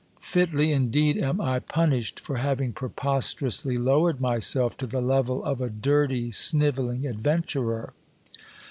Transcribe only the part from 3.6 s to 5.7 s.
lowered myself to the level of a